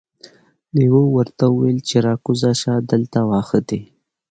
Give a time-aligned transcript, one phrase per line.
[0.77, 3.81] لیوه ورته وویل چې راکوزه شه دلته واښه دي.